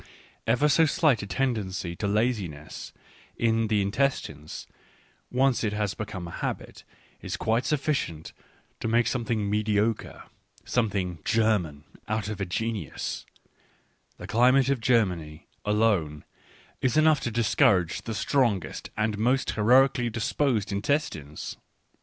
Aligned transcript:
QEver 0.47 0.67
so 0.71 0.87
slight 0.87 1.21
a 1.21 1.27
tendency 1.27 1.95
to 1.97 2.07
laziness 2.07 2.91
in 3.37 3.67
the 3.67 3.83
intestines, 3.83 4.65
once 5.29 5.63
it 5.63 5.73
has 5.73 5.93
become 5.93 6.27
a 6.27 6.31
habit, 6.41 6.83
is 7.21 7.37
quite 7.37 7.65
sufficient 7.67 8.33
to 8.79 8.87
make 8.87 9.05
something 9.05 9.47
mediocre, 9.47 10.23
something" 10.65 11.19
German" 11.23 11.83
out 12.17 12.29
of 12.29 12.41
a 12.41 12.47
geniuspthe 12.47 13.25
climate 14.25 14.69
of 14.69 14.81
Germany, 14.81 15.45
alone, 15.65 16.23
is 16.81 16.97
enough 16.97 17.19
to 17.19 17.29
discourage 17.29 18.01
the 18.01 18.15
strongest 18.15 18.89
and 18.97 19.19
most 19.19 19.51
heroically 19.51 20.09
disposed 20.09 20.71
intestines. 20.71 21.57